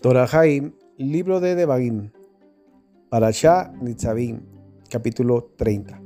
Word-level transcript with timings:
Torahaim, 0.00 0.72
libro 0.96 1.40
de 1.40 1.54
Debagim, 1.54 2.10
Parashá 3.10 3.70
Nitzavim, 3.82 4.40
capítulo 4.88 5.50
30. 5.58 6.00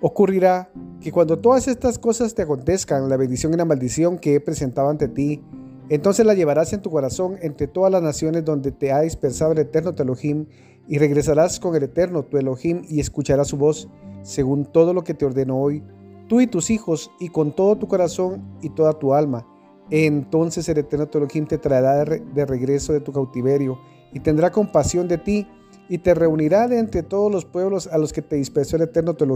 Ocurrirá 0.00 0.72
que 1.02 1.12
cuando 1.12 1.38
todas 1.38 1.68
estas 1.68 1.98
cosas 1.98 2.34
te 2.34 2.40
acontezcan, 2.40 3.10
la 3.10 3.18
bendición 3.18 3.52
y 3.52 3.58
la 3.58 3.66
maldición 3.66 4.16
que 4.16 4.36
he 4.36 4.40
presentado 4.40 4.88
ante 4.88 5.08
ti, 5.08 5.42
entonces 5.90 6.24
la 6.24 6.32
llevarás 6.32 6.72
en 6.72 6.80
tu 6.80 6.90
corazón 6.90 7.36
entre 7.42 7.66
todas 7.66 7.92
las 7.92 8.02
naciones 8.02 8.42
donde 8.42 8.72
te 8.72 8.90
ha 8.90 9.02
dispersado 9.02 9.52
el 9.52 9.58
eterno 9.58 9.94
tu 9.94 10.02
Elohim, 10.02 10.46
y 10.88 10.96
regresarás 10.96 11.60
con 11.60 11.76
el 11.76 11.82
eterno 11.82 12.22
tu 12.22 12.38
Elohim 12.38 12.86
y 12.88 13.00
escucharás 13.00 13.48
su 13.48 13.58
voz, 13.58 13.86
según 14.22 14.64
todo 14.64 14.94
lo 14.94 15.04
que 15.04 15.12
te 15.12 15.26
ordeno 15.26 15.58
hoy, 15.58 15.82
tú 16.26 16.40
y 16.40 16.46
tus 16.46 16.70
hijos, 16.70 17.10
y 17.20 17.28
con 17.28 17.54
todo 17.54 17.76
tu 17.76 17.86
corazón 17.86 18.42
y 18.62 18.70
toda 18.70 18.94
tu 18.94 19.12
alma 19.12 19.46
entonces 19.90 20.68
el 20.68 20.78
Eterno 20.78 21.06
tu 21.06 21.26
te 21.26 21.58
traerá 21.58 22.04
de 22.04 22.46
regreso 22.46 22.92
de 22.92 23.00
tu 23.00 23.12
cautiverio 23.12 23.78
y 24.12 24.20
tendrá 24.20 24.50
compasión 24.50 25.08
de 25.08 25.18
ti 25.18 25.46
y 25.88 25.98
te 25.98 26.14
reunirá 26.14 26.68
de 26.68 26.78
entre 26.78 27.02
todos 27.02 27.30
los 27.30 27.44
pueblos 27.44 27.86
a 27.88 27.98
los 27.98 28.12
que 28.12 28.22
te 28.22 28.36
dispersó 28.36 28.76
el 28.76 28.82
Eterno 28.82 29.14
tu 29.14 29.26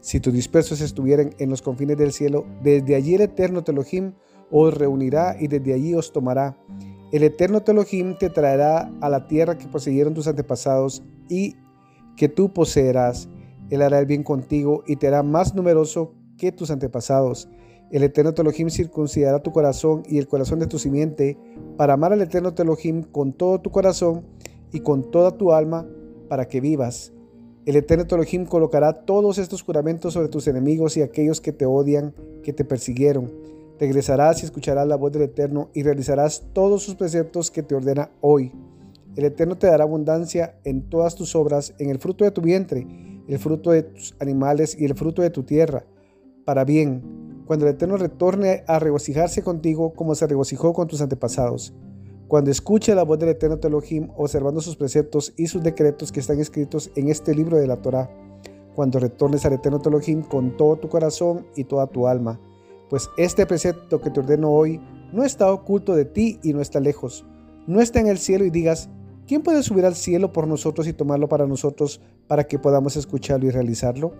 Si 0.00 0.20
tus 0.20 0.32
dispersos 0.32 0.80
estuvieran 0.80 1.30
en 1.38 1.50
los 1.50 1.62
confines 1.62 1.96
del 1.96 2.12
cielo, 2.12 2.46
desde 2.62 2.94
allí 2.94 3.14
el 3.14 3.22
Eterno 3.22 3.64
tu 3.64 3.74
os 4.50 4.74
reunirá 4.74 5.36
y 5.40 5.48
desde 5.48 5.74
allí 5.74 5.94
os 5.94 6.12
tomará. 6.12 6.56
El 7.12 7.24
Eterno 7.24 7.62
tu 7.62 7.72
te 8.18 8.30
traerá 8.30 8.92
a 9.00 9.08
la 9.08 9.26
tierra 9.26 9.58
que 9.58 9.66
poseyeron 9.66 10.14
tus 10.14 10.28
antepasados 10.28 11.02
y 11.28 11.56
que 12.16 12.28
tú 12.28 12.52
poseerás. 12.52 13.28
Él 13.70 13.82
hará 13.82 13.98
el 13.98 14.06
bien 14.06 14.22
contigo 14.22 14.84
y 14.86 14.96
te 14.96 15.08
hará 15.08 15.24
más 15.24 15.54
numeroso 15.54 16.14
que 16.38 16.52
tus 16.52 16.70
antepasados 16.70 17.48
el 17.90 18.02
Eterno 18.02 18.34
Telohim 18.34 18.68
circuncidará 18.68 19.40
tu 19.40 19.52
corazón 19.52 20.02
y 20.08 20.18
el 20.18 20.26
corazón 20.26 20.58
de 20.58 20.66
tu 20.66 20.78
simiente 20.78 21.38
para 21.76 21.94
amar 21.94 22.12
al 22.12 22.20
Eterno 22.20 22.52
Telohim 22.52 23.04
con 23.04 23.32
todo 23.32 23.60
tu 23.60 23.70
corazón 23.70 24.24
y 24.72 24.80
con 24.80 25.10
toda 25.10 25.36
tu 25.36 25.52
alma 25.52 25.86
para 26.28 26.48
que 26.48 26.60
vivas. 26.60 27.12
El 27.64 27.76
Eterno 27.76 28.06
Telohim 28.06 28.44
colocará 28.44 28.92
todos 28.92 29.38
estos 29.38 29.62
juramentos 29.62 30.14
sobre 30.14 30.28
tus 30.28 30.48
enemigos 30.48 30.96
y 30.96 31.02
aquellos 31.02 31.40
que 31.40 31.52
te 31.52 31.64
odian, 31.66 32.12
que 32.42 32.52
te 32.52 32.64
persiguieron. 32.64 33.32
Regresarás 33.78 34.42
y 34.42 34.46
escucharás 34.46 34.86
la 34.86 34.96
voz 34.96 35.12
del 35.12 35.22
Eterno 35.22 35.70
y 35.72 35.82
realizarás 35.82 36.44
todos 36.52 36.82
sus 36.82 36.96
preceptos 36.96 37.50
que 37.50 37.62
te 37.62 37.74
ordena 37.74 38.10
hoy. 38.20 38.52
El 39.14 39.24
Eterno 39.24 39.56
te 39.56 39.68
dará 39.68 39.84
abundancia 39.84 40.58
en 40.64 40.88
todas 40.88 41.14
tus 41.14 41.36
obras, 41.36 41.74
en 41.78 41.90
el 41.90 41.98
fruto 41.98 42.24
de 42.24 42.32
tu 42.32 42.40
vientre, 42.40 42.86
el 43.28 43.38
fruto 43.38 43.70
de 43.70 43.84
tus 43.84 44.14
animales 44.18 44.76
y 44.78 44.84
el 44.84 44.94
fruto 44.94 45.22
de 45.22 45.30
tu 45.30 45.42
tierra, 45.42 45.84
para 46.44 46.64
bien 46.64 47.15
cuando 47.46 47.66
el 47.66 47.74
Eterno 47.74 47.96
retorne 47.96 48.64
a 48.66 48.78
regocijarse 48.78 49.42
contigo 49.42 49.94
como 49.94 50.14
se 50.14 50.26
regocijó 50.26 50.72
con 50.72 50.88
tus 50.88 51.00
antepasados. 51.00 51.72
Cuando 52.28 52.50
escuche 52.50 52.94
la 52.96 53.04
voz 53.04 53.20
del 53.20 53.28
Eterno 53.28 53.58
Elohim, 53.62 54.10
observando 54.16 54.60
sus 54.60 54.74
preceptos 54.74 55.32
y 55.36 55.46
sus 55.46 55.62
decretos 55.62 56.10
que 56.10 56.18
están 56.18 56.40
escritos 56.40 56.90
en 56.96 57.08
este 57.08 57.34
libro 57.34 57.56
de 57.56 57.68
la 57.68 57.76
Torah. 57.76 58.10
Cuando 58.74 58.98
retornes 58.98 59.46
al 59.46 59.52
Eterno 59.52 59.80
Elohim 59.84 60.22
con 60.22 60.56
todo 60.56 60.76
tu 60.76 60.88
corazón 60.88 61.46
y 61.54 61.64
toda 61.64 61.86
tu 61.86 62.08
alma. 62.08 62.40
Pues 62.90 63.08
este 63.16 63.46
precepto 63.46 64.00
que 64.00 64.10
te 64.10 64.20
ordeno 64.20 64.50
hoy 64.50 64.80
no 65.12 65.22
está 65.22 65.52
oculto 65.52 65.94
de 65.94 66.04
ti 66.04 66.40
y 66.42 66.52
no 66.52 66.60
está 66.60 66.80
lejos. 66.80 67.24
No 67.68 67.80
está 67.80 68.00
en 68.00 68.08
el 68.08 68.18
cielo 68.18 68.44
y 68.44 68.50
digas, 68.50 68.90
¿quién 69.28 69.42
puede 69.42 69.62
subir 69.62 69.86
al 69.86 69.94
cielo 69.94 70.32
por 70.32 70.48
nosotros 70.48 70.88
y 70.88 70.92
tomarlo 70.92 71.28
para 71.28 71.46
nosotros 71.46 72.00
para 72.26 72.44
que 72.44 72.58
podamos 72.58 72.96
escucharlo 72.96 73.46
y 73.46 73.50
realizarlo? 73.50 74.12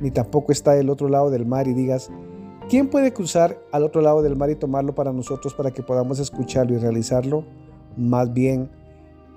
Ni 0.00 0.12
tampoco 0.12 0.52
está 0.52 0.74
del 0.74 0.90
otro 0.90 1.08
lado 1.08 1.30
del 1.30 1.44
mar 1.44 1.66
y 1.66 1.74
digas, 1.74 2.10
¿Quién 2.68 2.90
puede 2.90 3.14
cruzar 3.14 3.58
al 3.72 3.82
otro 3.82 4.02
lado 4.02 4.20
del 4.20 4.36
mar 4.36 4.50
y 4.50 4.54
tomarlo 4.54 4.94
para 4.94 5.10
nosotros 5.10 5.54
para 5.54 5.70
que 5.70 5.82
podamos 5.82 6.18
escucharlo 6.18 6.74
y 6.74 6.78
realizarlo? 6.78 7.46
Más 7.96 8.30
bien, 8.34 8.70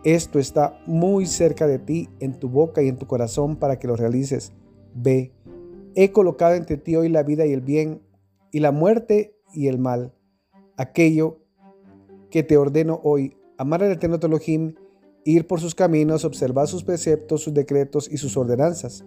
esto 0.04 0.38
está 0.38 0.78
muy 0.86 1.26
cerca 1.26 1.66
de 1.66 1.80
ti, 1.80 2.10
en 2.20 2.38
tu 2.38 2.50
boca 2.50 2.82
y 2.82 2.90
en 2.90 2.98
tu 2.98 3.08
corazón 3.08 3.56
para 3.56 3.80
que 3.80 3.88
lo 3.88 3.96
realices. 3.96 4.52
Ve, 4.94 5.32
he 5.96 6.12
colocado 6.12 6.56
entre 6.56 6.76
ti 6.76 6.98
hoy 6.98 7.08
la 7.08 7.24
vida 7.24 7.46
y 7.46 7.54
el 7.54 7.62
bien, 7.62 8.02
y 8.52 8.60
la 8.60 8.74
muerte 8.74 9.38
y 9.54 9.68
el 9.68 9.80
mal. 9.80 10.14
Aquello 10.76 11.40
que 12.32 12.44
te 12.44 12.58
ordeno 12.58 13.00
hoy, 13.02 13.38
amar 13.58 13.82
al 13.82 13.94
Eterno 13.94 14.20
Elohim, 14.22 14.76
ir 15.24 15.48
por 15.48 15.62
sus 15.62 15.74
caminos, 15.74 16.26
observar 16.26 16.68
sus 16.68 16.84
preceptos, 16.84 17.44
sus 17.44 17.54
decretos 17.54 18.12
y 18.12 18.18
sus 18.18 18.36
ordenanzas. 18.36 19.06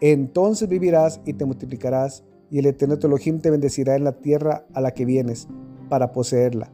Entonces 0.00 0.68
vivirás 0.68 1.20
y 1.24 1.34
te 1.34 1.44
multiplicarás 1.44 2.24
y 2.50 2.58
el 2.58 2.66
Eterno 2.66 2.98
te 2.98 3.50
bendecirá 3.50 3.94
en 3.94 4.04
la 4.04 4.12
tierra 4.12 4.66
a 4.74 4.80
la 4.80 4.90
que 4.90 5.04
vienes, 5.04 5.48
para 5.88 6.12
poseerla. 6.12 6.70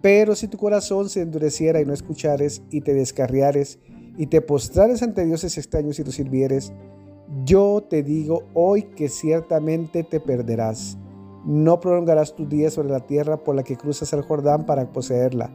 Pero 0.00 0.34
si 0.34 0.48
tu 0.48 0.58
corazón 0.58 1.08
se 1.08 1.22
endureciera 1.22 1.80
y 1.80 1.84
no 1.84 1.92
escuchares, 1.92 2.62
y 2.70 2.80
te 2.80 2.94
descarriares, 2.94 3.78
y 4.16 4.26
te 4.26 4.40
postrares 4.40 5.02
ante 5.02 5.24
dioses 5.24 5.58
extraños 5.58 5.98
y 5.98 6.04
los 6.04 6.14
sirvieres, 6.14 6.72
yo 7.44 7.84
te 7.88 8.02
digo 8.02 8.44
hoy 8.54 8.82
que 8.82 9.08
ciertamente 9.08 10.02
te 10.02 10.20
perderás. 10.20 10.98
No 11.44 11.80
prolongarás 11.80 12.34
tus 12.34 12.48
días 12.48 12.74
sobre 12.74 12.90
la 12.90 13.00
tierra 13.00 13.38
por 13.38 13.54
la 13.54 13.62
que 13.62 13.76
cruzas 13.76 14.12
el 14.12 14.22
Jordán 14.22 14.66
para 14.66 14.90
poseerla. 14.92 15.50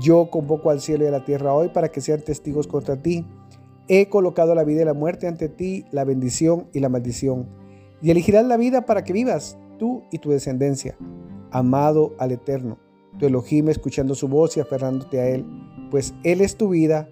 Yo 0.00 0.30
convoco 0.30 0.70
al 0.70 0.80
cielo 0.80 1.04
y 1.04 1.08
a 1.08 1.10
la 1.10 1.24
tierra 1.24 1.52
hoy 1.52 1.68
para 1.68 1.90
que 1.90 2.00
sean 2.00 2.22
testigos 2.22 2.66
contra 2.66 2.96
ti. 3.02 3.26
He 3.88 4.08
colocado 4.08 4.54
la 4.54 4.64
vida 4.64 4.82
y 4.82 4.84
la 4.84 4.94
muerte 4.94 5.26
ante 5.26 5.48
ti, 5.48 5.84
la 5.90 6.04
bendición 6.04 6.68
y 6.72 6.80
la 6.80 6.88
maldición 6.88 7.48
y 8.02 8.10
elegirás 8.10 8.46
la 8.46 8.56
vida 8.56 8.86
para 8.86 9.04
que 9.04 9.12
vivas, 9.12 9.58
tú 9.78 10.02
y 10.10 10.18
tu 10.18 10.30
descendencia. 10.30 10.96
Amado 11.50 12.14
al 12.18 12.32
Eterno, 12.32 12.78
tu 13.18 13.26
Elohim 13.26 13.68
escuchando 13.68 14.14
su 14.14 14.28
voz 14.28 14.56
y 14.56 14.60
aferrándote 14.60 15.20
a 15.20 15.28
Él, 15.28 15.46
pues 15.90 16.14
Él 16.22 16.40
es 16.40 16.56
tu 16.56 16.68
vida 16.68 17.08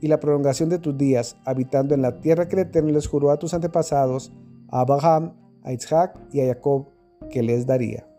y 0.00 0.08
la 0.08 0.20
prolongación 0.20 0.68
de 0.68 0.78
tus 0.78 0.96
días, 0.96 1.36
habitando 1.44 1.94
en 1.94 2.02
la 2.02 2.20
tierra 2.20 2.48
que 2.48 2.56
el 2.56 2.62
Eterno 2.62 2.90
les 2.90 3.06
juró 3.06 3.30
a 3.30 3.38
tus 3.38 3.52
antepasados, 3.54 4.32
a 4.70 4.80
Abraham, 4.80 5.34
a 5.62 5.72
Isaac 5.72 6.18
y 6.32 6.40
a 6.40 6.46
Jacob, 6.46 6.88
que 7.30 7.42
les 7.42 7.66
daría. 7.66 8.09